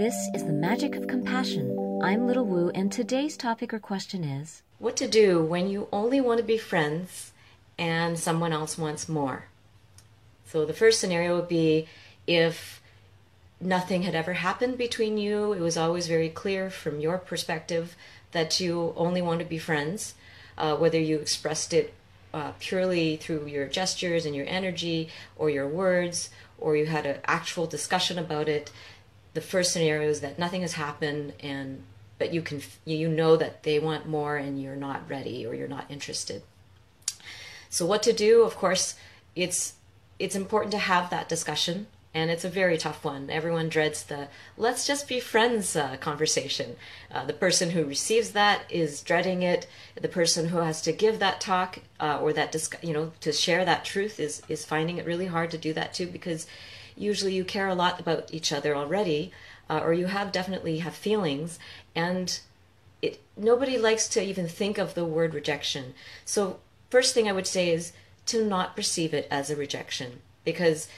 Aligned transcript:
This 0.00 0.30
is 0.32 0.44
the 0.44 0.52
magic 0.54 0.96
of 0.96 1.08
compassion. 1.08 2.00
I'm 2.02 2.26
Little 2.26 2.46
Woo, 2.46 2.70
and 2.70 2.90
today's 2.90 3.36
topic 3.36 3.74
or 3.74 3.78
question 3.78 4.24
is 4.24 4.62
What 4.78 4.96
to 4.96 5.06
do 5.06 5.42
when 5.44 5.68
you 5.68 5.88
only 5.92 6.22
want 6.22 6.38
to 6.38 6.42
be 6.42 6.56
friends 6.56 7.32
and 7.78 8.18
someone 8.18 8.50
else 8.50 8.78
wants 8.78 9.10
more? 9.10 9.44
So, 10.46 10.64
the 10.64 10.72
first 10.72 11.00
scenario 11.00 11.36
would 11.36 11.48
be 11.48 11.86
if 12.26 12.80
nothing 13.60 14.04
had 14.04 14.14
ever 14.14 14.32
happened 14.32 14.78
between 14.78 15.18
you, 15.18 15.52
it 15.52 15.60
was 15.60 15.76
always 15.76 16.06
very 16.06 16.30
clear 16.30 16.70
from 16.70 16.98
your 16.98 17.18
perspective 17.18 17.94
that 18.32 18.58
you 18.58 18.94
only 18.96 19.20
want 19.20 19.40
to 19.40 19.44
be 19.44 19.58
friends, 19.58 20.14
uh, 20.56 20.76
whether 20.76 20.98
you 20.98 21.18
expressed 21.18 21.74
it 21.74 21.92
uh, 22.32 22.52
purely 22.58 23.16
through 23.18 23.44
your 23.48 23.66
gestures 23.66 24.24
and 24.24 24.34
your 24.34 24.46
energy 24.48 25.10
or 25.36 25.50
your 25.50 25.68
words, 25.68 26.30
or 26.58 26.74
you 26.74 26.86
had 26.86 27.04
an 27.04 27.18
actual 27.26 27.66
discussion 27.66 28.18
about 28.18 28.48
it 28.48 28.70
the 29.34 29.40
first 29.40 29.72
scenario 29.72 30.08
is 30.08 30.20
that 30.20 30.38
nothing 30.38 30.62
has 30.62 30.74
happened 30.74 31.32
and 31.40 31.82
but 32.18 32.34
you 32.34 32.42
can 32.42 32.60
you 32.84 33.08
know 33.08 33.36
that 33.36 33.62
they 33.62 33.78
want 33.78 34.06
more 34.06 34.36
and 34.36 34.60
you're 34.60 34.76
not 34.76 35.08
ready 35.08 35.46
or 35.46 35.54
you're 35.54 35.68
not 35.68 35.90
interested. 35.90 36.42
So 37.68 37.86
what 37.86 38.02
to 38.04 38.12
do 38.12 38.42
of 38.42 38.56
course 38.56 38.96
it's 39.34 39.74
it's 40.18 40.36
important 40.36 40.72
to 40.72 40.78
have 40.78 41.10
that 41.10 41.28
discussion 41.28 41.86
and 42.12 42.30
it's 42.30 42.44
a 42.44 42.48
very 42.48 42.76
tough 42.76 43.04
one. 43.04 43.30
Everyone 43.30 43.68
dreads 43.68 44.02
the 44.02 44.28
let's 44.56 44.86
just 44.86 45.06
be 45.06 45.20
friends 45.20 45.76
uh, 45.76 45.96
conversation. 45.98 46.76
Uh, 47.10 47.24
the 47.24 47.32
person 47.32 47.70
who 47.70 47.84
receives 47.84 48.32
that 48.32 48.62
is 48.68 49.02
dreading 49.02 49.42
it. 49.42 49.68
The 49.94 50.08
person 50.08 50.48
who 50.48 50.58
has 50.58 50.82
to 50.82 50.92
give 50.92 51.20
that 51.20 51.40
talk 51.40 51.78
uh, 52.00 52.18
or 52.20 52.32
that 52.32 52.50
dis- 52.50 52.70
you 52.82 52.92
know 52.92 53.12
to 53.20 53.32
share 53.32 53.64
that 53.64 53.84
truth 53.84 54.18
is 54.18 54.42
is 54.48 54.64
finding 54.64 54.98
it 54.98 55.06
really 55.06 55.26
hard 55.26 55.52
to 55.52 55.58
do 55.58 55.72
that 55.74 55.94
too 55.94 56.08
because 56.08 56.46
usually 57.00 57.34
you 57.34 57.44
care 57.44 57.68
a 57.68 57.74
lot 57.74 57.98
about 57.98 58.32
each 58.32 58.52
other 58.52 58.76
already, 58.76 59.32
uh, 59.68 59.80
or 59.82 59.92
you 59.92 60.06
have 60.06 60.30
definitely 60.30 60.78
have 60.78 60.94
feelings, 60.94 61.58
and 61.94 62.40
it 63.00 63.20
nobody 63.36 63.78
likes 63.78 64.06
to 64.08 64.22
even 64.22 64.46
think 64.46 64.78
of 64.78 64.94
the 64.94 65.04
word 65.04 65.34
rejection. 65.34 65.94
So 66.24 66.60
first 66.90 67.14
thing 67.14 67.28
I 67.28 67.32
would 67.32 67.46
say 67.46 67.70
is 67.70 67.92
to 68.26 68.44
not 68.44 68.76
perceive 68.76 69.14
it 69.14 69.26
as 69.30 69.50
a 69.50 69.56
rejection, 69.56 70.20
because 70.44 70.88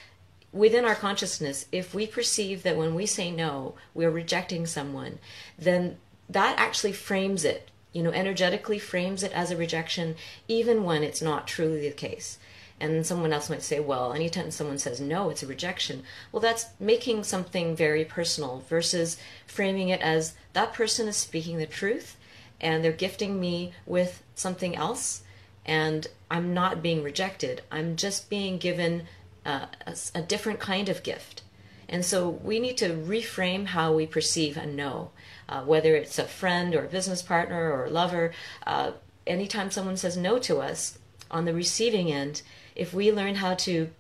within 0.53 0.85
our 0.85 0.95
consciousness, 0.95 1.67
if 1.71 1.95
we 1.95 2.07
perceive 2.07 2.63
that 2.63 2.77
when 2.77 2.95
we 2.95 3.07
say 3.07 3.31
no, 3.31 3.75
we're 3.95 4.11
rejecting 4.11 4.67
someone, 4.67 5.19
then 5.59 5.97
that 6.29 6.59
actually 6.59 6.93
frames 6.93 7.45
it, 7.45 7.71
you 7.93 8.03
know, 8.03 8.11
energetically 8.11 8.79
frames 8.79 9.23
it 9.23 9.33
as 9.33 9.51
a 9.51 9.57
rejection, 9.57 10.17
even 10.49 10.85
when 10.85 11.03
it's 11.03 11.23
not 11.23 11.47
truly 11.47 11.89
the 11.89 11.95
case. 11.95 12.39
And 12.83 13.07
someone 13.07 13.33
else 13.33 13.49
might 13.49 13.63
say, 13.63 13.79
well, 13.79 14.13
anytime 14.13 14.51
someone 14.51 14.77
says 14.77 15.01
no, 15.01 15.31
it's 15.31 15.45
a 15.45 15.47
rejection. 15.47 16.03
Well, 16.33 16.41
that's 16.41 16.67
making 16.81 17.23
something 17.23 17.77
very 17.77 18.05
personal 18.05 18.65
versus 18.69 19.17
framing 19.47 19.91
it 19.91 20.01
as 20.01 20.35
that 20.53 20.73
person 20.73 21.07
is 21.07 21.17
speaking 21.17 21.59
the 21.59 21.67
truth 21.67 22.17
and 22.61 22.83
they're 22.83 22.91
gifting 22.91 23.39
me 23.39 23.73
with 23.87 24.25
something 24.35 24.75
else 24.75 25.23
and 25.65 26.09
I'm 26.29 26.55
not 26.55 26.83
being 26.83 27.05
rejected. 27.05 27.63
I'm 27.71 27.95
just 27.95 28.29
being 28.29 28.59
given 28.59 29.05
uh, 29.47 29.67
a, 29.87 29.97
a, 30.17 30.23
different 30.23 30.59
kind 30.59 30.89
of 30.89 31.05
gift. 31.05 31.43
And 31.89 32.05
so 32.05 32.29
we 32.29 32.59
need 32.59 32.79
to 32.79 32.89
reframe 32.89 33.67
how 33.67 33.93
we 33.93 34.07
perceive 34.07 34.57
a 34.57 34.67
no, 34.67 35.11
uh, 35.49 35.63
whether 35.63 35.95
it's 35.95 36.19
a 36.19 36.25
friend 36.25 36.75
or 36.75 36.85
a 36.85 36.89
business 36.89 37.23
partner 37.23 37.71
or 37.71 37.85
a 37.85 37.91
lover. 37.91 38.33
Uh, 38.67 38.93
anytime 39.25 39.71
someone 39.71 39.97
says 39.97 40.17
no 40.17 40.41
to 40.41 40.61
us, 40.61 40.99
on 41.33 41.45
the 41.45 41.55
receiving 41.55 42.13
end, 42.13 42.43
if 42.75 42.93
we 42.93 43.13
learn 43.13 43.37
how 43.37 43.55
to 43.55 43.91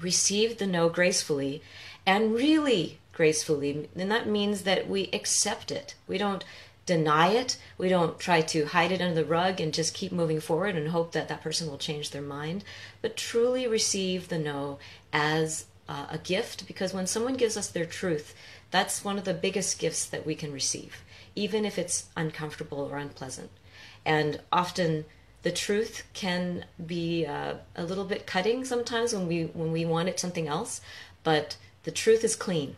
receive 0.00 0.58
the 0.58 0.66
no 0.66 0.88
gracefully 0.88 1.62
and 2.04 2.34
really 2.34 2.98
gracefully, 3.12 3.88
then 3.94 4.08
that 4.08 4.28
means 4.28 4.62
that 4.62 4.88
we 4.88 5.08
accept 5.12 5.70
it. 5.70 5.94
We 6.06 6.18
don't 6.18 6.44
deny 6.84 7.28
it. 7.28 7.58
We 7.76 7.88
don't 7.88 8.18
try 8.18 8.42
to 8.42 8.66
hide 8.66 8.92
it 8.92 9.00
under 9.00 9.14
the 9.14 9.24
rug 9.24 9.60
and 9.60 9.74
just 9.74 9.94
keep 9.94 10.12
moving 10.12 10.40
forward 10.40 10.76
and 10.76 10.88
hope 10.88 11.12
that 11.12 11.28
that 11.28 11.42
person 11.42 11.68
will 11.68 11.78
change 11.78 12.10
their 12.10 12.22
mind, 12.22 12.62
but 13.02 13.16
truly 13.16 13.66
receive 13.66 14.28
the 14.28 14.38
no 14.38 14.78
as 15.12 15.66
uh, 15.88 16.06
a 16.10 16.18
gift 16.18 16.66
because 16.66 16.94
when 16.94 17.06
someone 17.06 17.34
gives 17.34 17.56
us 17.56 17.68
their 17.68 17.86
truth, 17.86 18.34
that's 18.70 19.04
one 19.04 19.18
of 19.18 19.24
the 19.24 19.34
biggest 19.34 19.78
gifts 19.78 20.06
that 20.06 20.26
we 20.26 20.34
can 20.34 20.52
receive, 20.52 21.02
even 21.34 21.64
if 21.64 21.78
it's 21.78 22.06
uncomfortable 22.16 22.80
or 22.80 22.98
unpleasant. 22.98 23.50
And 24.04 24.40
often 24.52 25.04
the 25.46 25.52
truth 25.52 26.02
can 26.12 26.64
be 26.84 27.24
uh, 27.24 27.54
a 27.76 27.84
little 27.84 28.04
bit 28.04 28.26
cutting 28.26 28.64
sometimes 28.64 29.14
when 29.14 29.28
we 29.28 29.44
when 29.44 29.70
we 29.70 29.84
wanted 29.84 30.18
something 30.18 30.48
else, 30.48 30.80
but 31.22 31.56
the 31.84 31.92
truth 31.92 32.24
is 32.24 32.34
clean. 32.34 32.74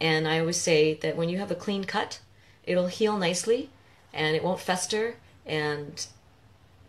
And 0.00 0.26
I 0.26 0.40
always 0.40 0.56
say 0.56 0.94
that 0.94 1.16
when 1.16 1.28
you 1.28 1.38
have 1.38 1.52
a 1.52 1.62
clean 1.64 1.84
cut, 1.84 2.18
it'll 2.64 2.88
heal 2.88 3.16
nicely 3.16 3.70
and 4.12 4.34
it 4.34 4.42
won't 4.42 4.58
fester 4.58 5.18
and 5.46 6.04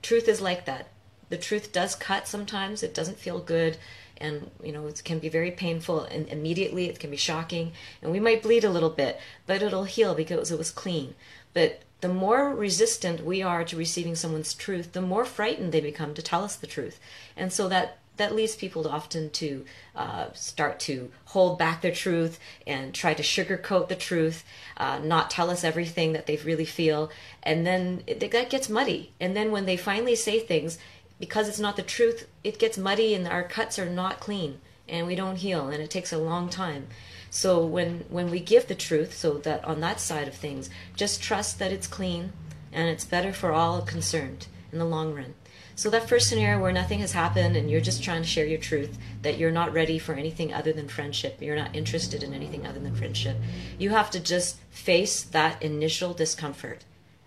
truth 0.01 0.27
is 0.27 0.41
like 0.41 0.65
that. 0.65 0.87
The 1.29 1.37
truth 1.37 1.71
does 1.71 1.93
cut 1.93 2.27
sometimes. 2.27 2.81
It 2.81 2.95
doesn't 2.95 3.19
feel 3.19 3.37
good 3.37 3.77
and 4.17 4.49
you 4.63 4.71
know 4.71 4.87
it 4.87 5.03
can 5.05 5.19
be 5.19 5.29
very 5.29 5.51
painful 5.51 6.01
and 6.05 6.27
immediately 6.29 6.89
it 6.89 6.99
can 6.99 7.11
be 7.11 7.17
shocking 7.17 7.73
and 8.01 8.11
we 8.11 8.19
might 8.19 8.41
bleed 8.41 8.63
a 8.63 8.71
little 8.71 8.89
bit, 8.89 9.19
but 9.45 9.61
it'll 9.61 9.83
heal 9.83 10.15
because 10.15 10.49
it 10.49 10.57
was 10.57 10.71
clean. 10.71 11.13
But 11.53 11.83
the 12.01 12.09
more 12.09 12.53
resistant 12.53 13.23
we 13.23 13.41
are 13.41 13.63
to 13.63 13.77
receiving 13.77 14.15
someone's 14.15 14.53
truth, 14.53 14.93
the 14.93 15.01
more 15.01 15.23
frightened 15.23 15.71
they 15.71 15.81
become 15.81 16.13
to 16.15 16.21
tell 16.21 16.43
us 16.43 16.55
the 16.55 16.67
truth. 16.67 16.99
And 17.37 17.53
so 17.53 17.69
that 17.69 17.97
that 18.17 18.35
leads 18.35 18.55
people 18.55 18.83
to 18.83 18.89
often 18.89 19.29
to 19.31 19.65
uh, 19.95 20.27
start 20.33 20.79
to 20.81 21.09
hold 21.25 21.57
back 21.57 21.81
their 21.81 21.93
truth 21.93 22.39
and 22.67 22.93
try 22.93 23.13
to 23.13 23.23
sugarcoat 23.23 23.87
the 23.87 23.95
truth, 23.95 24.43
uh, 24.77 24.99
not 24.99 25.31
tell 25.31 25.49
us 25.49 25.63
everything 25.63 26.13
that 26.13 26.27
they 26.27 26.35
really 26.37 26.65
feel, 26.65 27.09
and 27.41 27.65
then 27.65 28.03
it, 28.05 28.19
that 28.19 28.49
gets 28.49 28.69
muddy. 28.69 29.13
And 29.19 29.35
then 29.35 29.49
when 29.49 29.65
they 29.65 29.77
finally 29.77 30.15
say 30.15 30.39
things, 30.39 30.77
because 31.19 31.47
it's 31.47 31.59
not 31.59 31.77
the 31.77 31.83
truth, 31.83 32.27
it 32.43 32.59
gets 32.59 32.77
muddy 32.77 33.15
and 33.15 33.27
our 33.27 33.43
cuts 33.43 33.79
are 33.79 33.89
not 33.89 34.19
clean 34.19 34.59
and 34.91 35.07
we 35.07 35.15
don't 35.15 35.37
heal, 35.37 35.69
and 35.69 35.81
it 35.81 35.89
takes 35.89 36.13
a 36.13 36.17
long 36.17 36.49
time. 36.49 36.87
So 37.31 37.65
when 37.65 38.05
when 38.09 38.29
we 38.29 38.39
give 38.41 38.67
the 38.67 38.75
truth, 38.75 39.17
so 39.17 39.35
that 39.39 39.63
on 39.65 39.79
that 39.79 39.99
side 39.99 40.27
of 40.27 40.35
things, 40.35 40.69
just 40.95 41.23
trust 41.23 41.57
that 41.59 41.71
it's 41.71 41.87
clean 41.87 42.33
and 42.73 42.89
it's 42.89 43.05
better 43.05 43.33
for 43.33 43.51
all 43.51 43.81
concerned 43.81 44.47
in 44.71 44.79
the 44.79 44.85
long 44.85 45.13
run. 45.13 45.33
So 45.75 45.89
that 45.89 46.07
first 46.07 46.29
scenario 46.29 46.59
where 46.61 46.71
nothing 46.71 46.99
has 46.99 47.13
happened 47.13 47.55
and 47.55 47.69
you're 47.69 47.81
just 47.81 48.03
trying 48.03 48.21
to 48.21 48.27
share 48.27 48.45
your 48.45 48.59
truth, 48.59 48.97
that 49.21 49.37
you're 49.37 49.51
not 49.51 49.73
ready 49.73 49.97
for 49.97 50.13
anything 50.13 50.53
other 50.53 50.73
than 50.73 50.87
friendship, 50.87 51.37
you're 51.41 51.55
not 51.55 51.75
interested 51.75 52.23
in 52.23 52.33
anything 52.33 52.67
other 52.67 52.79
than 52.79 52.95
friendship, 52.95 53.37
you 53.79 53.89
have 53.89 54.11
to 54.11 54.19
just 54.19 54.57
face 54.69 55.23
that 55.23 55.61
initial 55.63 56.13
discomfort. 56.13 56.83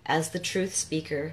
As 0.07 0.31
the 0.31 0.39
truth 0.39 0.75
speaker, 0.75 1.33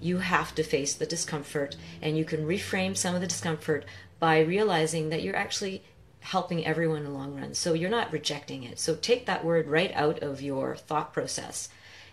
you 0.00 0.18
have 0.18 0.54
to 0.54 0.62
face 0.62 0.94
the 0.94 1.06
discomfort 1.06 1.76
and 2.00 2.16
you 2.16 2.24
can 2.24 2.46
reframe 2.46 2.96
some 2.96 3.14
of 3.14 3.20
the 3.20 3.26
discomfort 3.26 3.84
by 4.18 4.40
realizing 4.40 5.10
that 5.10 5.22
you're 5.22 5.36
actually 5.36 5.82
helping 6.20 6.66
everyone 6.66 6.98
in 6.98 7.04
the 7.04 7.10
long 7.10 7.34
run. 7.34 7.54
So 7.54 7.72
you're 7.74 7.90
not 7.90 8.12
rejecting 8.12 8.64
it. 8.64 8.78
So 8.78 8.94
take 8.94 9.26
that 9.26 9.44
word 9.44 9.68
right 9.68 9.92
out 9.94 10.20
of 10.20 10.42
your 10.42 10.76
thought 10.76 11.12
process 11.12 11.68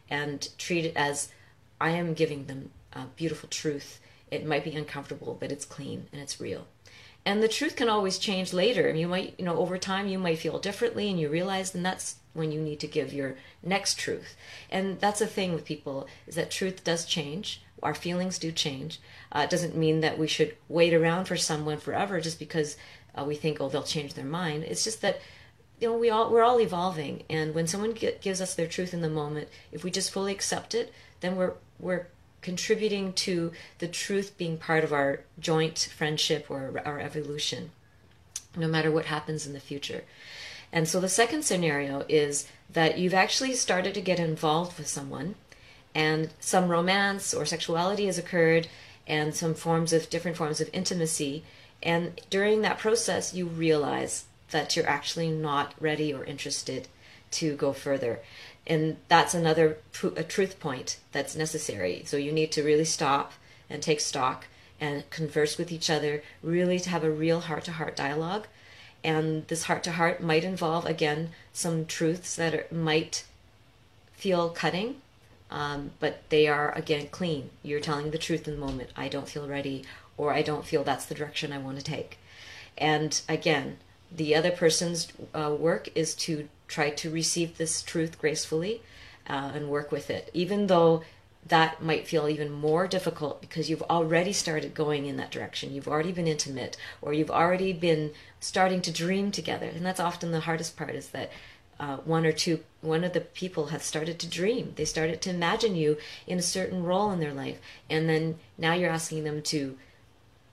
and 0.10 0.48
treat 0.58 0.86
it 0.86 0.96
as 0.96 1.30
I 1.82 1.92
am 1.92 2.14
giving 2.14 2.46
them 2.46 2.72
a 2.94 3.06
beautiful 3.16 3.50
truth. 3.50 4.00
It 4.32 4.46
might 4.46 4.64
be 4.64 4.76
uncomfortable, 4.76 5.38
but 5.40 5.52
it's 5.52 5.66
clean 5.66 6.08
and 6.12 6.22
it's 6.22 6.40
real. 6.40 6.68
And 7.26 7.42
the 7.42 7.48
truth 7.48 7.76
can 7.76 7.90
always 7.90 8.20
change 8.20 8.54
later. 8.54 8.94
You 8.94 9.08
might, 9.08 9.34
you 9.40 9.46
know, 9.46 9.58
over 9.58 9.80
time 9.80 10.08
you 10.08 10.20
might 10.20 10.38
feel 10.38 10.60
differently 10.60 11.10
and 11.10 11.20
you 11.20 11.28
realize 11.28 11.72
then 11.72 11.82
that's 11.82 12.18
when 12.34 12.52
you 12.52 12.62
need 12.62 12.80
to 12.82 12.88
give 12.88 13.14
your 13.14 13.36
next 13.64 13.98
truth. 13.98 14.36
And 14.70 15.00
that's 15.00 15.20
the 15.20 15.28
thing 15.28 15.54
with 15.54 15.66
people 15.66 16.08
is 16.28 16.36
that 16.36 16.52
truth 16.52 16.84
does 16.84 17.06
change. 17.06 17.64
Our 17.84 17.94
feelings 17.94 18.40
do 18.40 18.52
change. 18.52 19.00
Uh, 19.32 19.42
it 19.42 19.50
doesn't 19.50 19.76
mean 19.76 20.02
that 20.02 20.18
we 20.18 20.28
should 20.28 20.56
wait 20.70 20.94
around 20.94 21.26
for 21.26 21.38
someone 21.38 21.78
forever 21.78 22.20
just 22.22 22.40
because 22.40 22.78
uh, 23.14 23.24
we 23.24 23.36
think, 23.36 23.60
oh, 23.60 23.70
they'll 23.70 23.84
change 23.84 24.14
their 24.14 24.26
mind. 24.26 24.64
It's 24.64 24.84
just 24.84 25.02
that 25.02 25.20
you 25.80 25.90
know 25.90 25.98
we 25.98 26.10
all 26.10 26.32
we're 26.32 26.44
all 26.44 26.62
evolving, 26.62 27.24
and 27.30 27.54
when 27.54 27.68
someone 27.68 27.92
gives 27.94 28.40
us 28.42 28.56
their 28.56 28.68
truth 28.68 28.94
in 28.94 29.02
the 29.02 29.10
moment, 29.10 29.50
if 29.72 29.84
we 29.84 29.92
just 29.92 30.12
fully 30.12 30.32
accept 30.32 30.74
it, 30.74 30.94
then 31.20 31.36
we're 31.36 31.54
we're 31.80 32.08
contributing 32.42 33.12
to 33.12 33.52
the 33.80 33.88
truth 33.88 34.38
being 34.38 34.58
part 34.58 34.84
of 34.84 34.94
our 34.94 35.22
joint 35.40 35.90
friendship 35.98 36.46
or 36.50 36.82
our 36.86 37.00
evolution, 37.00 37.72
no 38.56 38.68
matter 38.68 38.92
what 38.92 39.06
happens 39.06 39.48
in 39.48 39.54
the 39.54 39.60
future. 39.60 40.04
And 40.72 40.88
so 40.88 41.00
the 41.00 41.10
second 41.10 41.44
scenario 41.44 42.06
is 42.08 42.48
that 42.70 42.98
you've 42.98 43.14
actually 43.14 43.54
started 43.54 43.94
to 43.94 44.02
get 44.02 44.20
involved 44.20 44.78
with 44.78 44.88
someone, 44.88 45.36
and 45.96 46.30
some 46.40 46.68
romance 46.68 47.34
or 47.34 47.46
sexuality 47.46 48.06
has 48.06 48.20
occurred, 48.20 48.68
and 49.08 49.34
some 49.34 49.56
forms 49.56 49.94
of 49.94 50.10
different 50.10 50.38
forms 50.38 50.62
of 50.62 50.70
intimacy 50.74 51.44
and 51.86 52.20
during 52.32 52.62
that 52.62 52.80
process, 52.80 53.34
you 53.34 53.46
realize 53.46 54.26
that 54.50 54.76
you're 54.76 54.90
actually 54.90 55.30
not 55.30 55.74
ready 55.80 56.12
or 56.12 56.24
interested 56.24 56.88
to 57.32 57.56
go 57.56 57.74
further. 57.74 58.20
And 58.66 58.98
that's 59.08 59.36
another 59.36 59.78
a 60.16 60.24
truth 60.24 60.60
point 60.60 60.98
that's 61.12 61.36
necessary. 61.36 62.04
So 62.06 62.18
you 62.18 62.32
need 62.32 62.52
to 62.54 62.64
really 62.64 62.86
stop 62.86 63.34
and 63.70 63.82
take 63.82 64.00
stock 64.00 64.48
and 64.82 65.08
converse 65.12 65.58
with 65.58 65.72
each 65.72 65.90
other, 65.90 66.24
really 66.42 66.80
to 66.80 66.90
have 66.90 67.04
a 67.04 67.12
real 67.12 67.42
heart 67.42 67.66
to 67.66 67.74
heart 67.74 67.96
dialogue. 67.96 68.48
And 69.04 69.48
this 69.48 69.64
heart 69.64 69.84
to 69.84 69.92
heart 69.92 70.22
might 70.22 70.44
involve, 70.44 70.86
again, 70.86 71.30
some 71.54 71.86
truths 71.86 72.36
that 72.36 72.56
are, 72.56 72.66
might 72.72 73.26
feel 74.14 74.50
cutting, 74.50 75.02
um, 75.52 75.92
but 76.00 76.22
they 76.30 76.48
are 76.48 76.72
again 76.72 77.08
clean. 77.12 77.50
You're 77.64 77.80
telling 77.80 78.12
the 78.12 78.18
truth 78.18 78.48
in 78.48 78.56
the 78.56 78.66
moment. 78.66 78.90
I 78.96 79.08
don't 79.08 79.30
feel 79.30 79.48
ready, 79.48 79.86
or 80.18 80.34
I 80.34 80.42
don't 80.42 80.66
feel 80.66 80.84
that's 80.84 81.06
the 81.06 81.16
direction 81.16 81.52
I 81.52 81.58
want 81.58 81.78
to 81.78 81.84
take. 81.84 82.18
And 82.78 83.20
again, 83.30 83.78
the 84.12 84.36
other 84.36 84.52
person's 84.52 85.12
uh, 85.34 85.56
work 85.58 85.90
is 85.96 86.16
to 86.16 86.48
try 86.68 86.90
to 86.90 87.10
receive 87.10 87.58
this 87.58 87.82
truth 87.82 88.20
gracefully 88.20 88.82
uh, 89.28 89.52
and 89.54 89.70
work 89.70 89.92
with 89.92 90.10
it, 90.10 90.30
even 90.34 90.68
though 90.68 91.04
that 91.48 91.82
might 91.82 92.08
feel 92.08 92.28
even 92.28 92.52
more 92.52 92.88
difficult 92.88 93.40
because 93.40 93.70
you've 93.70 93.84
already 93.84 94.34
started 94.34 94.74
going 94.74 95.06
in 95.06 95.18
that 95.18 95.30
direction. 95.30 95.74
You've 95.74 95.88
already 95.88 96.12
been 96.12 96.28
intimate, 96.28 96.76
or 97.02 97.14
you've 97.14 97.30
already 97.30 97.72
been 97.72 98.12
starting 98.40 98.82
to 98.82 98.92
dream 98.92 99.32
together. 99.32 99.68
And 99.68 99.86
that's 99.86 100.00
often 100.00 100.32
the 100.32 100.40
hardest 100.42 100.76
part 100.76 100.96
is 100.96 101.10
that 101.10 101.32
uh, 101.80 101.98
one 101.98 102.26
or 102.26 102.32
two, 102.32 102.64
one 102.82 103.04
of 103.04 103.14
the 103.14 103.22
people 103.22 103.68
has 103.68 103.84
started 103.84 104.20
to 104.20 104.30
dream. 104.30 104.74
They 104.76 104.86
started 104.86 105.22
to 105.22 105.30
imagine 105.30 105.76
you 105.76 105.98
in 106.26 106.40
a 106.40 106.44
certain 106.44 106.84
role 106.84 107.12
in 107.12 107.20
their 107.20 107.34
life. 107.34 107.60
And 107.90 108.08
then 108.08 108.40
now 108.58 108.74
you're 108.74 108.90
asking 108.90 109.24
them 109.24 109.42
to 109.44 109.78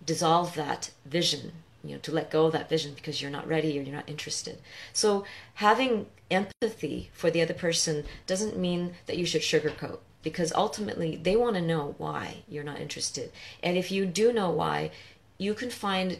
dissolve 0.04 0.54
that 0.54 0.90
vision 1.06 1.52
you 1.84 1.92
know 1.92 1.98
to 1.98 2.12
let 2.12 2.30
go 2.30 2.46
of 2.46 2.52
that 2.52 2.68
vision 2.68 2.92
because 2.94 3.20
you're 3.20 3.30
not 3.30 3.46
ready 3.46 3.78
or 3.78 3.82
you're 3.82 3.94
not 3.94 4.08
interested 4.08 4.58
so 4.92 5.24
having 5.54 6.06
empathy 6.30 7.10
for 7.12 7.30
the 7.30 7.42
other 7.42 7.54
person 7.54 8.04
doesn't 8.26 8.58
mean 8.58 8.94
that 9.06 9.18
you 9.18 9.26
should 9.26 9.42
sugarcoat 9.42 9.98
because 10.22 10.52
ultimately 10.52 11.16
they 11.16 11.36
want 11.36 11.54
to 11.56 11.62
know 11.62 11.94
why 11.98 12.42
you're 12.48 12.64
not 12.64 12.80
interested 12.80 13.32
and 13.62 13.76
if 13.76 13.90
you 13.90 14.06
do 14.06 14.32
know 14.32 14.50
why 14.50 14.90
you 15.38 15.54
can 15.54 15.70
find 15.70 16.18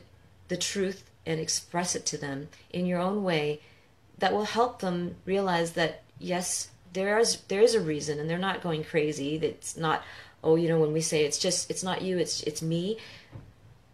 the 0.49 0.57
truth 0.57 1.05
and 1.25 1.41
express 1.41 1.95
it 1.95 2.05
to 2.05 2.19
them 2.19 2.49
in 2.71 2.87
your 2.87 2.99
own 2.99 3.23
way 3.23 3.61
that 4.23 4.33
will 4.33 4.45
help 4.45 4.79
them 4.79 5.17
realize 5.25 5.73
that 5.73 6.05
yes 6.21 6.71
there 6.93 7.19
is 7.19 7.39
there 7.49 7.61
is 7.61 7.75
a 7.75 7.81
reason 7.81 8.21
and 8.21 8.31
they're 8.31 8.39
not 8.39 8.63
going 8.63 8.85
crazy 8.85 9.35
it's 9.35 9.77
not 9.77 10.05
oh 10.45 10.55
you 10.55 10.69
know 10.69 10.79
when 10.79 10.93
we 10.93 11.01
say 11.01 11.25
it's 11.25 11.39
just 11.39 11.69
it's 11.69 11.83
not 11.83 12.03
you 12.03 12.19
it's 12.19 12.41
it's 12.45 12.63
me. 12.63 12.99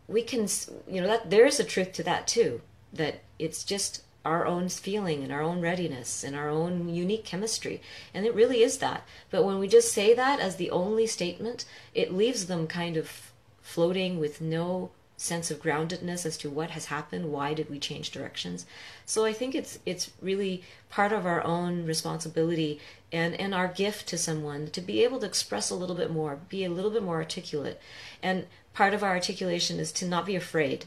We 0.07 0.21
can 0.23 0.47
you 0.87 1.01
know 1.01 1.07
that 1.07 1.31
there 1.31 1.47
is 1.47 1.59
a 1.59 1.65
truth 1.65 1.93
to 1.95 2.03
that 2.03 2.27
too 2.27 2.61
that 2.93 3.23
it's 3.39 3.65
just 3.65 4.03
our 4.23 4.45
own 4.45 4.69
feeling 4.69 5.23
and 5.23 5.33
our 5.33 5.41
own 5.41 5.63
readiness 5.63 6.23
and 6.23 6.37
our 6.37 6.51
own 6.51 6.91
unique 6.91 7.25
chemistry. 7.25 7.81
And 8.13 8.27
it 8.27 8.35
really 8.35 8.63
is 8.63 8.79
that. 8.79 9.07
But 9.31 9.45
when 9.45 9.59
we 9.59 9.67
just 9.67 9.93
say 9.93 10.13
that 10.13 10.41
as 10.41 10.57
the 10.57 10.71
only 10.71 11.07
statement 11.07 11.65
it 11.95 12.13
leaves 12.13 12.49
them 12.49 12.67
kind 12.67 12.99
of 12.99 13.33
floating 13.63 14.21
with 14.21 14.43
no 14.43 14.91
sense 15.19 15.51
of 15.51 15.61
groundedness 15.61 16.25
as 16.25 16.39
to 16.39 16.49
what 16.49 16.71
has 16.71 16.87
happened 16.87 17.31
why 17.31 17.53
did 17.53 17.69
we 17.69 17.79
change 17.79 18.11
directions? 18.11 18.65
So 19.05 19.25
i 19.25 19.33
think 19.33 19.55
it's 19.55 19.79
it's 19.85 20.11
really 20.23 20.63
part 20.89 21.13
of 21.13 21.27
our 21.27 21.45
own 21.45 21.85
responsibility 21.85 22.81
and 23.13 23.35
and 23.35 23.55
our 23.55 23.69
gift 23.69 24.07
to 24.09 24.17
someone 24.17 24.69
to 24.69 24.81
be 24.81 25.03
able 25.05 25.19
to 25.21 25.27
express 25.27 25.71
a 25.71 25.75
little 25.75 25.97
bit 25.97 26.11
more 26.11 26.39
be 26.49 26.65
a 26.65 26.71
little 26.71 26.91
bit 26.91 27.03
more 27.03 27.17
articulate. 27.17 27.81
And 28.23 28.47
part 28.73 28.95
of 28.95 29.03
our 29.03 29.11
articulation 29.11 29.81
is 29.81 29.93
to 29.93 30.07
not 30.07 30.25
be 30.25 30.37
afraid 30.37 30.87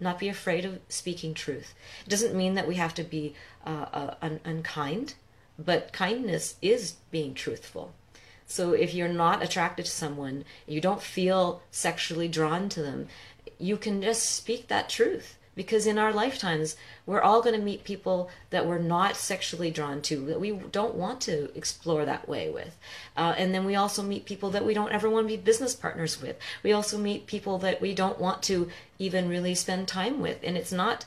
not 0.00 0.18
be 0.18 0.28
afraid 0.28 0.64
of 0.64 0.78
speaking 0.88 1.32
truth. 1.32 1.74
It 2.04 2.10
doesn't 2.10 2.34
mean 2.34 2.54
that 2.54 2.68
we 2.68 2.74
have 2.74 2.92
to 2.94 3.02
be 3.02 3.34
uh, 3.66 3.86
uh, 3.92 4.14
un- 4.22 4.40
unkind 4.44 5.14
but 5.58 5.92
kindness 5.92 6.56
is 6.60 6.96
being 7.10 7.32
truthful. 7.34 7.94
So 8.46 8.72
if 8.72 8.92
you're 8.94 9.08
not 9.08 9.42
attracted 9.42 9.86
to 9.86 9.90
someone 9.90 10.44
you 10.66 10.80
don't 10.80 11.02
feel 11.02 11.62
sexually 11.70 12.28
drawn 12.28 12.68
to 12.70 12.82
them 12.82 13.08
you 13.58 13.76
can 13.76 14.02
just 14.02 14.30
speak 14.34 14.68
that 14.68 14.88
truth. 14.88 15.36
Because 15.54 15.86
in 15.86 15.96
our 15.96 16.12
lifetimes 16.12 16.76
we're 17.06 17.22
all 17.22 17.40
going 17.40 17.58
to 17.58 17.64
meet 17.64 17.82
people 17.82 18.28
that 18.50 18.66
we're 18.66 18.78
not 18.78 19.16
sexually 19.16 19.70
drawn 19.70 20.02
to 20.02 20.26
that 20.26 20.38
we 20.38 20.50
don't 20.52 20.94
want 20.94 21.22
to 21.22 21.50
explore 21.56 22.04
that 22.04 22.28
way 22.28 22.50
with. 22.50 22.76
Uh, 23.16 23.34
and 23.38 23.54
then 23.54 23.64
we 23.64 23.74
also 23.74 24.02
meet 24.02 24.26
people 24.26 24.50
that 24.50 24.66
we 24.66 24.74
don't 24.74 24.92
ever 24.92 25.08
want 25.08 25.24
to 25.24 25.34
be 25.34 25.42
business 25.42 25.74
partners 25.74 26.20
with. 26.20 26.36
We 26.62 26.72
also 26.72 26.98
meet 26.98 27.26
people 27.26 27.56
that 27.58 27.80
we 27.80 27.94
don't 27.94 28.20
want 28.20 28.42
to 28.44 28.68
even 28.98 29.30
really 29.30 29.54
spend 29.54 29.88
time 29.88 30.20
with. 30.20 30.40
And 30.44 30.58
it's 30.58 30.72
not 30.72 31.06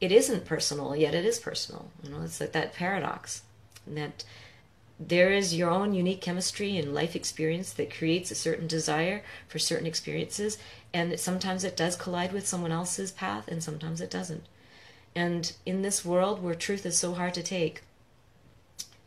it 0.00 0.12
isn't 0.12 0.44
personal 0.44 0.94
yet 0.94 1.14
it 1.14 1.24
is 1.24 1.40
personal. 1.40 1.90
You 2.04 2.10
know 2.10 2.22
it's 2.22 2.40
like 2.40 2.52
that 2.52 2.74
paradox 2.74 3.42
that 3.88 4.24
there 4.98 5.30
is 5.32 5.54
your 5.54 5.70
own 5.70 5.92
unique 5.92 6.20
chemistry 6.20 6.76
and 6.76 6.94
life 6.94 7.16
experience 7.16 7.72
that 7.72 7.94
creates 7.94 8.30
a 8.30 8.36
certain 8.36 8.66
desire 8.66 9.22
for 9.48 9.58
certain 9.58 9.86
experiences 9.86 10.58
and 10.92 11.18
sometimes 11.18 11.64
it 11.64 11.76
does 11.76 11.96
collide 11.96 12.32
with 12.32 12.46
someone 12.46 12.70
else's 12.70 13.10
path 13.10 13.48
and 13.48 13.62
sometimes 13.62 14.00
it 14.00 14.10
doesn't. 14.10 14.44
And 15.16 15.52
in 15.66 15.82
this 15.82 16.04
world 16.04 16.42
where 16.42 16.54
truth 16.54 16.86
is 16.86 16.96
so 16.96 17.14
hard 17.14 17.34
to 17.34 17.42
take 17.42 17.82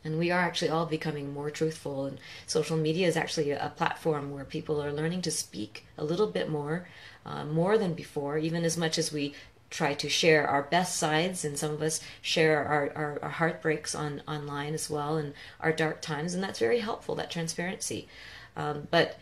and 0.04 0.18
we 0.18 0.30
are 0.30 0.40
actually 0.40 0.70
all 0.70 0.86
becoming 0.86 1.32
more 1.32 1.50
truthful 1.50 2.04
and 2.04 2.18
social 2.46 2.76
media 2.76 3.06
is 3.06 3.16
actually 3.16 3.50
a 3.50 3.72
platform 3.76 4.30
where 4.30 4.44
people 4.44 4.82
are 4.82 4.92
learning 4.92 5.22
to 5.22 5.30
speak 5.30 5.86
a 5.96 6.04
little 6.04 6.26
bit 6.26 6.48
more 6.48 6.86
uh, 7.26 7.44
more 7.44 7.76
than 7.76 7.94
before 7.94 8.38
even 8.38 8.64
as 8.64 8.76
much 8.76 8.98
as 8.98 9.12
we 9.12 9.34
try 9.70 9.94
to 9.94 10.08
share 10.08 10.46
our 10.46 10.62
best 10.62 10.96
sides 10.96 11.44
and 11.44 11.58
some 11.58 11.72
of 11.72 11.82
us 11.82 12.00
share 12.22 12.64
our, 12.64 12.92
our, 12.94 13.18
our, 13.22 13.28
heartbreaks 13.30 13.94
on 13.94 14.22
online 14.26 14.72
as 14.72 14.88
well 14.88 15.16
and 15.18 15.34
our 15.60 15.72
dark 15.72 16.00
times 16.00 16.32
and 16.32 16.42
that's 16.42 16.58
very 16.58 16.80
helpful 16.80 17.14
that 17.14 17.30
transparency. 17.30 18.08
Um, 18.56 18.88
but 18.90 19.18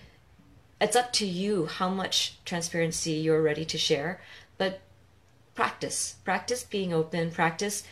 it's 0.81 0.97
up 0.97 1.13
to 1.15 1.27
you 1.27 1.67
how 1.67 1.89
much 1.89 2.39
transparency 2.45 3.13
you're 3.13 3.43
ready 3.43 3.65
to 3.65 3.79
share 3.79 4.21
but 4.57 4.81
practice. 5.55 6.17
Practice 6.25 6.63
being 6.63 6.93
open 6.93 7.31
practice 7.33 7.83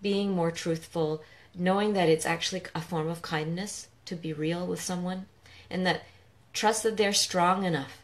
being 0.00 0.30
more 0.30 0.52
truthful 0.52 1.22
knowing 1.54 1.94
that 1.94 2.08
it's 2.08 2.26
actually 2.26 2.62
a 2.74 2.80
form 2.80 3.08
of 3.08 3.22
kindness 3.22 3.88
to 4.04 4.14
be 4.14 4.32
real 4.32 4.66
with 4.66 4.80
someone 4.80 5.26
and 5.68 5.84
that 5.84 6.02
trust 6.52 6.84
that 6.84 6.96
they're 6.96 7.12
strong 7.12 7.64
enough 7.64 8.02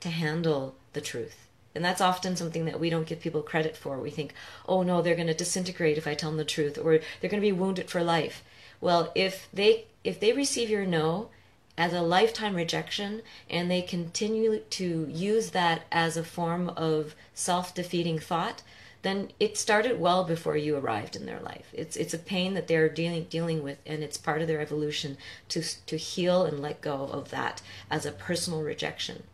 to 0.00 0.08
handle 0.08 0.74
the 0.94 1.00
truth 1.00 1.48
and 1.74 1.84
that's 1.84 2.00
often 2.00 2.36
something 2.36 2.64
that 2.66 2.80
we 2.80 2.90
don't 2.90 3.06
give 3.06 3.20
people 3.20 3.42
credit 3.42 3.76
for. 3.76 3.98
We 3.98 4.10
think, 4.10 4.34
oh 4.68 4.82
no, 4.82 5.02
they're 5.02 5.14
going 5.14 5.26
to 5.28 5.34
disintegrate 5.34 5.98
if 5.98 6.06
I 6.06 6.14
tell 6.14 6.30
them 6.30 6.38
the 6.38 6.44
truth, 6.44 6.78
or 6.78 6.98
they're 7.20 7.30
going 7.30 7.40
to 7.42 7.48
be 7.48 7.52
wounded 7.52 7.90
for 7.90 8.02
life. 8.02 8.42
Well, 8.80 9.12
if 9.14 9.48
they 9.52 9.86
if 10.04 10.18
they 10.18 10.32
receive 10.32 10.68
your 10.68 10.84
no 10.84 11.30
as 11.78 11.92
a 11.92 12.02
lifetime 12.02 12.54
rejection 12.54 13.22
and 13.48 13.70
they 13.70 13.80
continue 13.80 14.58
to 14.58 15.06
use 15.08 15.50
that 15.50 15.82
as 15.90 16.16
a 16.16 16.24
form 16.24 16.68
of 16.70 17.14
self-defeating 17.32 18.18
thought, 18.18 18.62
then 19.02 19.30
it 19.40 19.56
started 19.56 19.98
well 19.98 20.24
before 20.24 20.56
you 20.56 20.76
arrived 20.76 21.16
in 21.16 21.26
their 21.26 21.40
life. 21.40 21.66
It's 21.72 21.96
it's 21.96 22.14
a 22.14 22.18
pain 22.18 22.54
that 22.54 22.68
they're 22.68 22.88
dealing 22.88 23.24
dealing 23.24 23.62
with, 23.62 23.78
and 23.86 24.02
it's 24.02 24.16
part 24.16 24.42
of 24.42 24.48
their 24.48 24.60
evolution 24.60 25.16
to 25.48 25.62
to 25.86 25.96
heal 25.96 26.44
and 26.44 26.60
let 26.60 26.80
go 26.80 27.08
of 27.12 27.30
that 27.30 27.62
as 27.90 28.06
a 28.06 28.12
personal 28.12 28.62
rejection. 28.62 29.24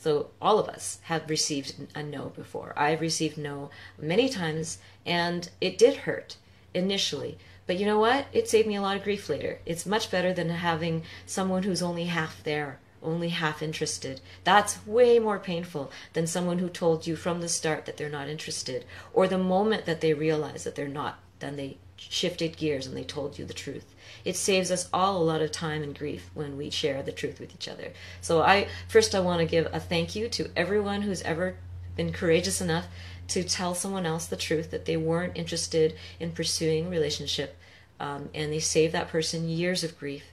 So 0.00 0.30
all 0.40 0.58
of 0.58 0.66
us 0.66 0.98
have 1.02 1.28
received 1.28 1.74
a 1.94 2.02
no 2.02 2.30
before. 2.30 2.72
I've 2.74 3.02
received 3.02 3.36
no 3.36 3.68
many 3.98 4.30
times, 4.30 4.78
and 5.04 5.50
it 5.60 5.76
did 5.76 5.94
hurt 5.94 6.36
initially. 6.72 7.36
But 7.66 7.78
you 7.78 7.84
know 7.84 7.98
what? 7.98 8.24
It 8.32 8.48
saved 8.48 8.66
me 8.66 8.76
a 8.76 8.80
lot 8.80 8.96
of 8.96 9.04
grief 9.04 9.28
later. 9.28 9.58
It's 9.66 9.84
much 9.84 10.10
better 10.10 10.32
than 10.32 10.48
having 10.48 11.02
someone 11.26 11.64
who's 11.64 11.82
only 11.82 12.04
half 12.04 12.42
there, 12.42 12.80
only 13.02 13.28
half 13.28 13.62
interested. 13.62 14.22
That's 14.42 14.86
way 14.86 15.18
more 15.18 15.38
painful 15.38 15.92
than 16.14 16.26
someone 16.26 16.60
who 16.60 16.70
told 16.70 17.06
you 17.06 17.14
from 17.14 17.42
the 17.42 17.48
start 17.48 17.84
that 17.84 17.98
they're 17.98 18.08
not 18.08 18.28
interested, 18.28 18.86
or 19.12 19.28
the 19.28 19.36
moment 19.36 19.84
that 19.84 20.00
they 20.00 20.14
realize 20.14 20.64
that 20.64 20.76
they're 20.76 20.88
not, 20.88 21.18
then 21.40 21.56
they 21.56 21.76
shifted 22.08 22.56
gears 22.56 22.86
and 22.86 22.96
they 22.96 23.04
told 23.04 23.38
you 23.38 23.44
the 23.44 23.52
truth. 23.52 23.94
It 24.24 24.36
saves 24.36 24.70
us 24.70 24.88
all 24.92 25.18
a 25.18 25.24
lot 25.24 25.42
of 25.42 25.52
time 25.52 25.82
and 25.82 25.96
grief 25.96 26.30
when 26.34 26.56
we 26.56 26.70
share 26.70 27.02
the 27.02 27.12
truth 27.12 27.38
with 27.38 27.52
each 27.54 27.68
other. 27.68 27.92
So 28.20 28.42
I 28.42 28.68
first 28.88 29.14
I 29.14 29.20
want 29.20 29.40
to 29.40 29.46
give 29.46 29.68
a 29.72 29.80
thank 29.80 30.16
you 30.16 30.28
to 30.30 30.50
everyone 30.56 31.02
who's 31.02 31.22
ever 31.22 31.56
been 31.96 32.12
courageous 32.12 32.60
enough 32.60 32.86
to 33.28 33.44
tell 33.44 33.74
someone 33.74 34.06
else 34.06 34.26
the 34.26 34.36
truth 34.36 34.70
that 34.70 34.86
they 34.86 34.96
weren't 34.96 35.36
interested 35.36 35.94
in 36.18 36.32
pursuing 36.32 36.88
relationship 36.88 37.56
um, 38.00 38.30
and 38.34 38.50
they 38.50 38.60
saved 38.60 38.94
that 38.94 39.08
person 39.08 39.48
years 39.48 39.84
of 39.84 39.98
grief. 39.98 40.24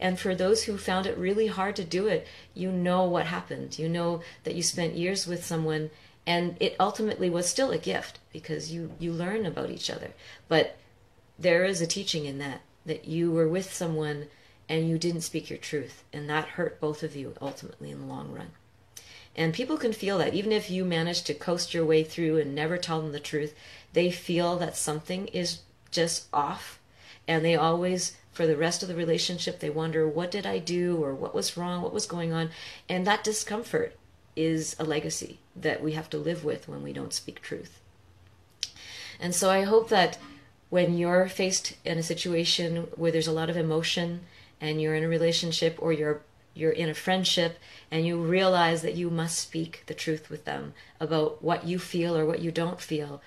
And 0.00 0.18
for 0.18 0.34
those 0.34 0.64
who 0.64 0.78
found 0.78 1.04
it 1.04 1.18
really 1.18 1.48
hard 1.48 1.76
to 1.76 1.84
do 1.84 2.06
it, 2.06 2.26
you 2.54 2.72
know 2.72 3.04
what 3.04 3.26
happened. 3.26 3.78
You 3.78 3.88
know 3.88 4.22
that 4.44 4.54
you 4.54 4.62
spent 4.62 4.94
years 4.94 5.26
with 5.26 5.44
someone 5.44 5.90
and 6.26 6.56
it 6.60 6.76
ultimately 6.80 7.28
was 7.28 7.46
still 7.48 7.70
a 7.70 7.78
gift 7.78 8.18
because 8.32 8.72
you 8.72 8.92
you 8.98 9.12
learn 9.12 9.44
about 9.44 9.70
each 9.70 9.90
other. 9.90 10.12
But 10.48 10.76
there 11.40 11.64
is 11.64 11.80
a 11.80 11.86
teaching 11.86 12.26
in 12.26 12.38
that 12.38 12.60
that 12.86 13.06
you 13.06 13.30
were 13.30 13.48
with 13.48 13.72
someone 13.72 14.26
and 14.68 14.88
you 14.88 14.98
didn't 14.98 15.20
speak 15.22 15.50
your 15.50 15.58
truth 15.58 16.04
and 16.12 16.28
that 16.28 16.48
hurt 16.48 16.80
both 16.80 17.02
of 17.02 17.16
you 17.16 17.34
ultimately 17.42 17.90
in 17.90 18.00
the 18.00 18.06
long 18.06 18.32
run. 18.32 18.52
And 19.36 19.54
people 19.54 19.76
can 19.76 19.92
feel 19.92 20.18
that. 20.18 20.34
Even 20.34 20.52
if 20.52 20.70
you 20.70 20.84
manage 20.84 21.22
to 21.22 21.34
coast 21.34 21.72
your 21.72 21.84
way 21.84 22.04
through 22.04 22.38
and 22.38 22.54
never 22.54 22.76
tell 22.76 23.00
them 23.00 23.12
the 23.12 23.20
truth 23.20 23.54
they 23.92 24.10
feel 24.10 24.56
that 24.58 24.76
something 24.76 25.26
is 25.28 25.60
just 25.90 26.26
off 26.32 26.78
and 27.26 27.44
they 27.44 27.56
always 27.56 28.16
for 28.32 28.46
the 28.46 28.56
rest 28.56 28.82
of 28.82 28.88
the 28.88 28.94
relationship 28.94 29.58
they 29.58 29.70
wonder 29.70 30.06
what 30.06 30.30
did 30.30 30.46
i 30.46 30.58
do? 30.58 31.02
Or 31.02 31.14
what 31.14 31.34
was 31.34 31.56
wrong? 31.56 31.82
What 31.82 31.94
was 31.94 32.06
going 32.06 32.32
on? 32.32 32.50
And 32.88 33.06
that 33.06 33.24
discomfort 33.24 33.96
is 34.36 34.76
a 34.78 34.84
legacy 34.84 35.38
that 35.56 35.82
we 35.82 35.92
have 35.92 36.08
to 36.10 36.18
live 36.18 36.44
with 36.44 36.68
when 36.68 36.82
we 36.82 36.92
don't 36.92 37.12
speak 37.12 37.42
truth. 37.42 37.80
And 39.18 39.34
so 39.34 39.50
i 39.50 39.62
hope 39.62 39.88
that 39.88 40.18
when 40.70 40.96
you're 40.96 41.28
faced 41.28 41.76
in 41.84 41.98
a 41.98 42.02
situation 42.02 42.88
where 42.96 43.12
there's 43.12 43.28
a 43.28 43.32
lot 43.32 43.50
of 43.50 43.56
emotion 43.56 44.20
and 44.60 44.80
you're 44.80 44.94
in 44.94 45.04
a 45.04 45.08
relationship 45.08 45.76
or 45.78 45.92
you're 45.92 46.22
you're 46.52 46.72
in 46.72 46.88
a 46.88 46.94
friendship 46.94 47.58
and 47.90 48.04
you 48.04 48.20
realize 48.20 48.82
that 48.82 48.96
you 48.96 49.08
must 49.08 49.38
speak 49.38 49.84
the 49.86 49.94
truth 49.94 50.28
with 50.28 50.44
them 50.44 50.74
about 50.98 51.42
what 51.42 51.64
you 51.64 51.78
feel 51.78 52.16
or 52.16 52.26
what 52.26 52.40
you 52.40 52.50
don't 52.50 52.80
feel 52.80 53.22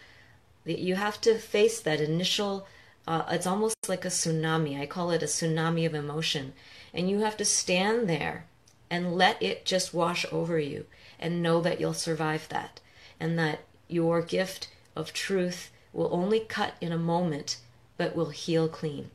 you 0.66 0.96
have 0.96 1.20
to 1.22 1.38
face 1.38 1.80
that 1.80 2.02
initial 2.02 2.68
uh, 3.08 3.24
it's 3.32 3.48
almost 3.48 3.76
like 3.90 4.06
a 4.06 4.10
tsunami. 4.10 4.80
I 4.80 4.86
call 4.86 5.12
it 5.12 5.24
a 5.24 5.28
tsunami 5.28 5.86
of 5.86 5.94
emotion. 5.94 6.54
And 6.94 7.10
you 7.10 7.20
have 7.20 7.38
to 7.38 7.46
stand 7.46 8.08
there 8.08 8.46
and 8.90 9.16
let 9.16 9.42
it 9.42 9.66
just 9.66 9.94
wash 9.94 10.26
over 10.32 10.60
you 10.60 10.86
and 11.20 11.42
know 11.42 11.62
that 11.62 11.80
you'll 11.80 11.94
survive 11.94 12.48
that 12.50 12.80
and 13.20 13.38
that 13.40 13.62
your 13.88 14.22
gift 14.22 14.70
of 14.96 15.14
truth 15.14 15.72
will 15.94 16.10
only 16.12 16.40
cut 16.40 16.74
in 16.82 16.92
a 16.92 16.98
moment 16.98 17.58
but 17.98 18.16
will 18.16 18.30
heal 18.30 18.68
clean 18.68 19.10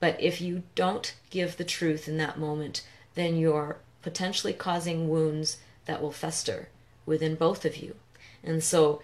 but 0.00 0.20
if 0.20 0.40
you 0.40 0.62
don't 0.74 1.14
give 1.30 1.56
the 1.56 1.64
truth 1.64 2.06
in 2.06 2.16
that 2.18 2.38
moment 2.38 2.84
then 3.14 3.36
you're 3.36 3.78
potentially 4.02 4.52
causing 4.52 5.08
wounds 5.08 5.58
that 5.86 6.00
will 6.00 6.12
fester 6.12 6.68
within 7.06 7.34
both 7.34 7.64
of 7.64 7.76
you 7.76 7.96
and 8.44 8.62
so 8.62 9.00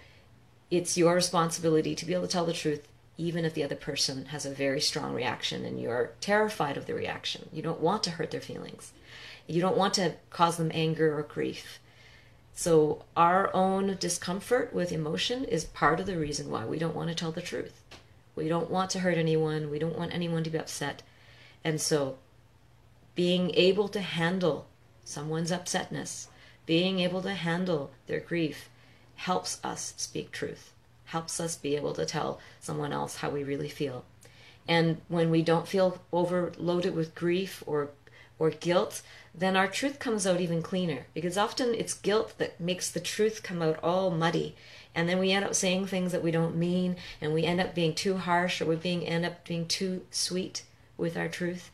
it's 0.70 0.98
your 0.98 1.14
responsibility 1.14 1.94
to 1.94 2.04
be 2.04 2.12
able 2.12 2.26
to 2.26 2.32
tell 2.32 2.44
the 2.44 2.52
truth 2.52 2.86
even 3.18 3.44
if 3.44 3.52
the 3.52 3.64
other 3.64 3.74
person 3.74 4.26
has 4.26 4.46
a 4.46 4.50
very 4.50 4.80
strong 4.80 5.12
reaction 5.12 5.64
and 5.64 5.80
you're 5.80 6.12
terrified 6.20 6.76
of 6.76 6.86
the 6.86 6.94
reaction. 6.94 7.48
You 7.52 7.62
don't 7.62 7.80
want 7.80 8.04
to 8.04 8.12
hurt 8.12 8.30
their 8.30 8.40
feelings. 8.40 8.92
You 9.48 9.60
don't 9.60 9.76
want 9.76 9.94
to 9.94 10.14
cause 10.30 10.56
them 10.56 10.70
anger 10.72 11.18
or 11.18 11.22
grief. 11.22 11.80
So, 12.60 13.04
our 13.16 13.54
own 13.54 13.96
discomfort 14.00 14.74
with 14.74 14.90
emotion 14.90 15.44
is 15.44 15.64
part 15.64 16.00
of 16.00 16.06
the 16.06 16.18
reason 16.18 16.50
why 16.50 16.64
we 16.64 16.76
don't 16.76 16.96
want 16.96 17.08
to 17.08 17.14
tell 17.14 17.30
the 17.30 17.40
truth. 17.40 17.84
We 18.34 18.48
don't 18.48 18.68
want 18.68 18.90
to 18.90 18.98
hurt 18.98 19.16
anyone. 19.16 19.70
We 19.70 19.78
don't 19.78 19.96
want 19.96 20.12
anyone 20.12 20.42
to 20.42 20.50
be 20.50 20.58
upset. 20.58 21.04
And 21.62 21.80
so, 21.80 22.18
being 23.14 23.54
able 23.54 23.86
to 23.90 24.00
handle 24.00 24.66
someone's 25.04 25.52
upsetness, 25.52 26.26
being 26.66 26.98
able 26.98 27.22
to 27.22 27.34
handle 27.34 27.92
their 28.08 28.18
grief, 28.18 28.68
helps 29.14 29.60
us 29.62 29.94
speak 29.96 30.32
truth, 30.32 30.72
helps 31.04 31.38
us 31.38 31.54
be 31.54 31.76
able 31.76 31.92
to 31.92 32.04
tell 32.04 32.40
someone 32.58 32.92
else 32.92 33.18
how 33.18 33.30
we 33.30 33.44
really 33.44 33.68
feel. 33.68 34.04
And 34.66 35.00
when 35.06 35.30
we 35.30 35.42
don't 35.42 35.68
feel 35.68 36.02
overloaded 36.12 36.96
with 36.96 37.14
grief 37.14 37.62
or 37.68 37.90
or 38.38 38.50
guilt, 38.50 39.02
then 39.34 39.56
our 39.56 39.68
truth 39.68 39.98
comes 39.98 40.26
out 40.26 40.40
even 40.40 40.62
cleaner. 40.62 41.06
Because 41.14 41.36
often 41.36 41.74
it's 41.74 41.94
guilt 41.94 42.34
that 42.38 42.60
makes 42.60 42.90
the 42.90 43.00
truth 43.00 43.42
come 43.42 43.62
out 43.62 43.78
all 43.82 44.10
muddy. 44.10 44.54
And 44.94 45.08
then 45.08 45.18
we 45.18 45.32
end 45.32 45.44
up 45.44 45.54
saying 45.54 45.86
things 45.86 46.12
that 46.12 46.22
we 46.22 46.30
don't 46.30 46.56
mean, 46.56 46.96
and 47.20 47.32
we 47.32 47.44
end 47.44 47.60
up 47.60 47.74
being 47.74 47.94
too 47.94 48.16
harsh, 48.16 48.60
or 48.60 48.66
we 48.66 48.76
being 48.76 49.06
end 49.06 49.24
up 49.24 49.46
being 49.46 49.66
too 49.66 50.02
sweet 50.10 50.64
with 50.96 51.16
our 51.16 51.28
truth. 51.28 51.70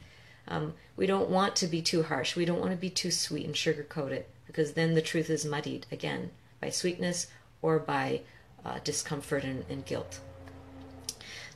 Um, 0.46 0.74
we 0.96 1.06
don't 1.06 1.30
want 1.30 1.56
to 1.56 1.66
be 1.66 1.80
too 1.80 2.02
harsh. 2.02 2.36
We 2.36 2.44
don't 2.44 2.60
want 2.60 2.72
to 2.72 2.76
be 2.76 2.90
too 2.90 3.10
sweet 3.10 3.46
and 3.46 3.54
sugarcoat 3.54 4.10
it, 4.10 4.28
because 4.46 4.72
then 4.72 4.94
the 4.94 5.02
truth 5.02 5.30
is 5.30 5.44
muddied 5.44 5.86
again 5.90 6.30
by 6.60 6.70
sweetness 6.70 7.28
or 7.62 7.78
by 7.78 8.20
uh, 8.64 8.78
discomfort 8.84 9.44
and, 9.44 9.64
and 9.70 9.86
guilt. 9.86 10.20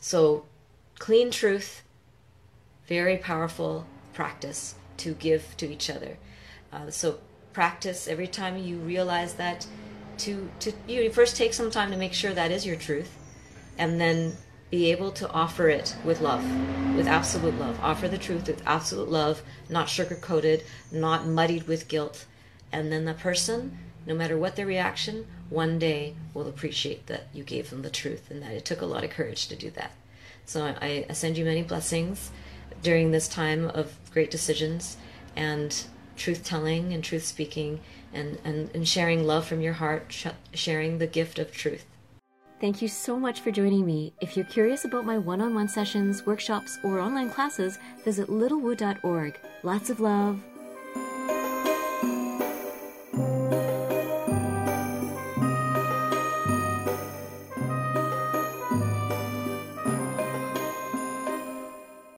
So, 0.01 0.47
clean 0.99 1.31
truth, 1.31 1.83
very 2.87 3.19
powerful 3.19 3.85
practice 4.15 4.75
to 4.99 5.15
give 5.15 5.57
to 5.57 5.71
each 5.71 5.91
other. 5.91 6.17
Uh, 6.73 6.91
so, 6.91 7.19
practice 7.53 8.07
every 8.07 8.27
time 8.27 8.57
you 8.57 8.79
realize 8.79 9.35
that 9.35 9.67
to 10.19 10.51
to 10.61 10.73
you 10.87 11.11
first 11.11 11.37
take 11.37 11.55
some 11.55 11.71
time 11.71 11.91
to 11.91 11.97
make 11.97 12.13
sure 12.13 12.33
that 12.33 12.51
is 12.51 12.67
your 12.67 12.77
truth, 12.77 13.17
and 13.79 14.01
then 14.01 14.37
be 14.71 14.91
able 14.91 15.11
to 15.11 15.31
offer 15.31 15.69
it 15.69 15.97
with 16.05 16.21
love, 16.21 16.45
with 16.95 17.07
absolute 17.07 17.59
love. 17.59 17.79
Offer 17.81 18.09
the 18.09 18.19
truth 18.19 18.47
with 18.47 18.63
absolute 18.67 19.09
love, 19.09 19.43
not 19.71 19.89
sugar 19.89 20.15
coated, 20.17 20.63
not 20.93 21.27
muddied 21.27 21.67
with 21.67 21.89
guilt, 21.89 22.27
and 22.71 22.93
then 22.93 23.07
the 23.07 23.15
person 23.15 23.79
no 24.09 24.15
matter 24.15 24.39
what 24.39 24.57
their 24.57 24.67
reaction, 24.67 25.27
one 25.51 25.79
day 25.79 26.15
will 26.33 26.49
appreciate 26.49 27.07
that 27.07 27.29
you 27.35 27.45
gave 27.45 27.69
them 27.69 27.83
the 27.83 27.91
truth 27.91 28.31
and 28.31 28.43
that 28.43 28.53
it 28.53 28.65
took 28.65 28.81
a 28.81 28.87
lot 28.87 29.05
of 29.05 29.11
courage 29.11 29.49
to 29.49 29.55
do 29.55 29.71
that. 29.73 29.93
So 30.47 30.65
I, 30.65 31.05
I 31.09 31.13
send 31.13 31.37
you 31.37 31.45
many 31.45 31.63
blessings 31.63 32.31
during 32.83 33.11
this 33.11 33.29
time 33.29 33.69
of 33.69 33.97
great 34.13 34.31
decisions 34.31 34.97
and 35.37 35.85
truth 36.17 36.45
telling 36.45 36.93
and 36.93 37.03
truth 37.03 37.25
speaking 37.25 37.81
and, 38.13 38.39
and, 38.45 38.71
and 38.75 38.89
sharing 38.89 39.27
love 39.27 39.47
from 39.47 39.61
your 39.61 39.75
heart, 39.75 40.07
sh- 40.09 40.27
sharing 40.53 40.99
the 40.99 41.07
gift 41.07 41.39
of 41.39 41.53
truth. 41.53 41.85
Thank 42.61 42.83
you 42.83 42.89
so 42.89 43.21
much 43.21 43.41
for 43.41 43.53
joining 43.53 43.87
me. 43.87 44.13
If 44.21 44.37
you're 44.37 44.47
curious 44.47 44.85
about 44.85 45.05
my 45.05 45.17
one 45.17 45.41
on 45.41 45.55
one 45.55 45.69
sessions, 45.69 46.27
workshops, 46.27 46.77
or 46.83 46.99
online 46.99 47.31
classes, 47.31 47.79
visit 48.05 48.29
littlewoo.org. 48.29 49.39
Lots 49.63 49.91
of 49.91 50.01
love, 50.01 50.41